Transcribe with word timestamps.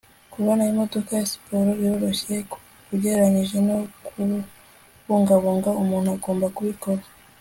kubona 0.33 0.61
imodoka 0.71 1.09
ya 1.19 1.25
siporo 1.31 1.69
biroroshye, 1.79 2.35
ugereranije 2.93 3.57
no 3.67 3.77
kubungabunga 4.05 5.69
umuntu 5.81 6.07
agomba 6.15 6.47
kubikora 6.57 7.01